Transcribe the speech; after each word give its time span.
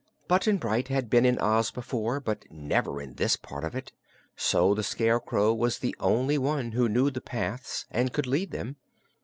Button 0.27 0.57
Bright 0.57 0.87
had 0.87 1.11
been 1.11 1.27
in 1.27 1.37
Oz 1.37 1.69
before, 1.69 2.19
but 2.19 2.45
never 2.49 2.99
in 3.03 3.13
this 3.17 3.35
part 3.35 3.63
of 3.63 3.75
it, 3.75 3.91
so 4.35 4.73
the 4.73 4.81
Scarecrow 4.81 5.53
was 5.53 5.77
the 5.77 5.95
only 5.99 6.39
one 6.39 6.71
who 6.71 6.89
knew 6.89 7.11
the 7.11 7.21
paths 7.21 7.85
and 7.91 8.11
could 8.11 8.25
lead 8.25 8.49
them. 8.49 8.77